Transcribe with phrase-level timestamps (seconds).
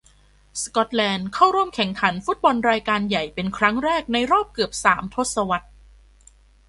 [0.61, 5.67] สกอตแลนด์ เข้าร่วมแข่งขันฟุตบอลรายการใหญ่เป็นครั้งแรกในรอบเกือบสามทศวรรษ